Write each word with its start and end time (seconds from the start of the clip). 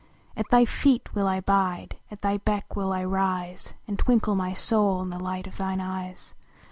At 0.35 0.49
thy 0.49 0.65
feet 0.65 1.13
will 1.13 1.27
I 1.27 1.41
bide, 1.41 1.97
at 2.09 2.23
thy 2.23 2.37
beck 2.39 2.75
will 2.75 2.91
T 2.91 3.05
rise, 3.05 3.75
And 3.87 3.99
twinkle 3.99 4.35
mv 4.35 4.57
soul 4.57 5.03
in 5.03 5.11
the 5.11 5.19
night 5.19 5.45
of 5.45 5.57
thine 5.57 5.79
eves 5.79 6.33